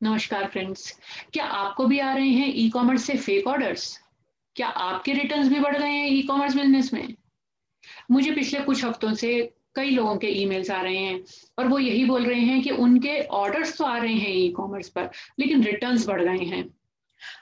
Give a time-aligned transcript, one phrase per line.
[0.00, 0.92] नमस्कार फ्रेंड्स
[1.32, 3.82] क्या आपको भी आ रहे हैं ई कॉमर्स से फेक ऑर्डर्स
[4.56, 7.14] क्या आपके रिटर्न्स भी बढ़ गए हैं ई कॉमर्स बिज़नेस में?
[8.10, 9.32] मुझे पिछले कुछ हफ्तों से
[9.74, 11.20] कई लोगों के ईमेल्स आ रहे हैं
[11.58, 14.88] और वो यही बोल रहे हैं कि उनके ऑर्डर्स तो आ रहे हैं ई कॉमर्स
[14.88, 15.10] पर,
[15.40, 16.64] लेकिन रिटर्न्स बढ़ गए हैं।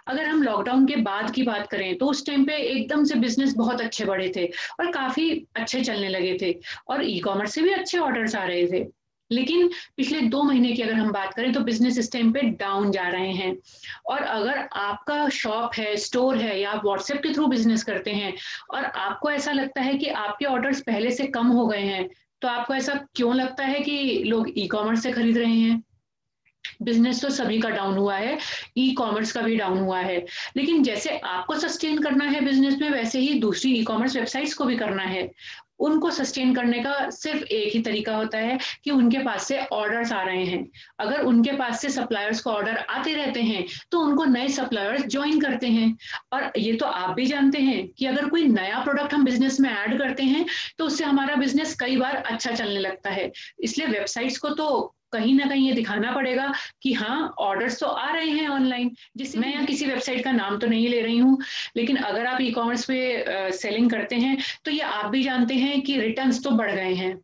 [0.08, 3.54] अगर हम लॉकडाउन के बाद की बात करें तो उस टाइम पे एकदम से बिज़नेस
[3.56, 4.46] बहुत अच्छे बढ़े थे
[4.80, 6.54] और काफ़ी अच्छे चलने लगे थे
[6.88, 8.86] और ई कॉमर्स से भी अच्छे ऑर्डर्स आ रहे थे।
[9.30, 12.90] लेकिन पिछले दो महीने की अगर हम बात करें तो बिज़नेस इस टाइम पे डाउन
[12.90, 13.56] जा रहे हैं।
[14.06, 18.32] और अगर आपका शॉप है स्टोर है या आप व्हाट्सएप के थ्रू बिज़नेस करते हैं
[18.70, 22.08] और आपको ऐसा लगता है कि आपके ऑर्डर्स पहले से कम हो गए हैं
[22.42, 25.82] तो आपको ऐसा क्यों लगता है कि लोग ई कॉमर्स से खरीद रहे हैं?
[26.82, 28.36] बिज़नेस तो सभी का डाउन हुआ है
[28.78, 30.24] ई कॉमर्स का भी डाउन हुआ है।
[30.56, 34.64] लेकिन जैसे आपको सस्टेन करना है बिज़नेस में, वैसे ही दूसरी ई कॉमर्स वेबसाइट्स को
[34.64, 35.30] भी करना है।
[35.80, 40.12] उनको सस्टेन करने का सिर्फ़ एक ही तरीका होता है कि उनके पास से ऑर्डर्स
[40.12, 40.66] आ रहे हैं।
[41.00, 45.40] अगर उनके पास से सप्लायर्स को ऑर्डर आते रहते हैं तो उनको नए सप्लायर्स ज्वाइन
[45.40, 45.96] करते हैं।
[46.32, 49.70] और ये तो आप भी जानते हैं कि अगर कोई नया प्रोडक्ट हम बिज़नेस में
[49.70, 50.44] ऐड करते हैं
[50.78, 55.34] तो उससे हमारा बिज़नेस कई बार अच्छा चलने लगता है। इसलिए वेबसाइट्स को तो कहीं
[55.34, 59.52] ना कहीं ये दिखाना पड़ेगा कि हाँ ऑर्डर्स तो आ रहे हैं ऑनलाइन जिस मैं
[59.52, 61.38] यहाँ किसी वेबसाइट का नाम तो नहीं ले रही हूँ
[61.76, 65.80] लेकिन अगर आप ई कॉमर्स पे सेलिंग करते हैं तो ये आप भी जानते हैं
[65.82, 67.18] कि रिटर्न्स तो बढ़ गए हैं।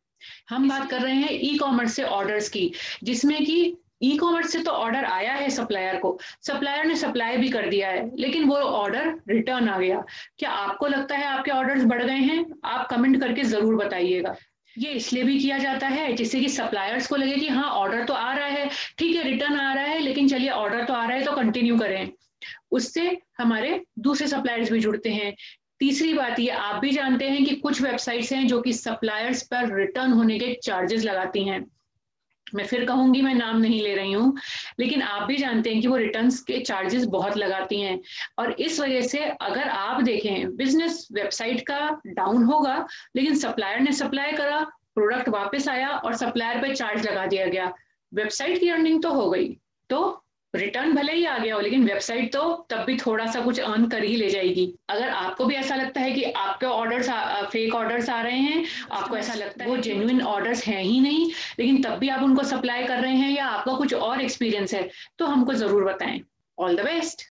[0.50, 2.70] हम बात कर रहे हैं ई कॉमर्स से ऑर्डर्स की
[3.04, 7.48] जिसमें कि ई कॉमर्स से तो ऑर्डर आया है सप्लायर को। सप्लायर ने सप्लाई भी
[7.48, 10.02] कर दिया है लेकिन वो ऑर्डर रिटर्न आ गया।
[10.38, 12.44] क्या आपको लगता है आपके ऑर्डर्स बढ़ गए हैं?
[12.64, 14.34] आप कमेंट करके ज़रूर बताइएगा।
[14.78, 18.14] ये इसलिए भी किया जाता है, जिससे कि सप्लायर्स को लगे कि हाँ ऑर्डर तो
[18.14, 21.16] आ रहा है, ठीक है रिटर्न आ रहा है, लेकिन चलिए ऑर्डर तो आ रहा
[21.16, 22.10] है तो कंटिन्यू करें।
[22.70, 25.34] उससे हमारे दूसरे सप्लायर्स भी जुड़ते हैं।
[25.80, 29.74] तीसरी बात ये, आप भी जानते हैं कि कुछ वेबसाइट्स हैं जो कि सप्लायर्स पर
[29.76, 31.64] रिटर्न होने के चार्जेस लगाती हैं।
[32.54, 34.36] मैं फिर कहूँगी मैं नाम नहीं ले रही हूँ,
[34.80, 38.00] लेकिन आप भी जानते हैं कि वो रिटर्न के चार्जेस बहुत लगाती हैं।
[38.38, 42.86] और इस वजह से अगर आप देखें बिज़नेस वेबसाइट का डाउन होगा,
[43.16, 44.60] लेकिन सप्लायर ने सप्लाई करा
[44.94, 47.72] प्रोडक्ट वापस आया और सप्लायर पे चार्ज लगा दिया गया।
[48.12, 49.48] वेबसाइट की अर्निंग तो हो गई।
[49.90, 50.23] तो
[50.54, 53.86] रिटर्न भले ही आ गया हो लेकिन वेबसाइट तो तब भी थोड़ा सा कुछ अर्न
[53.88, 57.02] कर ही ले जाएगी। अगर आपको भी ऐसा लगता है कि आपके ऑर्डर
[57.52, 61.26] फेक ऑर्डर्स आ रहे हैं आपको ऐसा लगता है वो जेन्युन ऑर्डर्स हैं ही नहीं
[61.58, 64.88] लेकिन तब भी आप उनको सप्लाई कर रहे हैं या आपका कुछ और एक्सपीरियंस है
[65.18, 66.20] तो हमको ज़रूर बताएँ।
[66.58, 67.30] All the best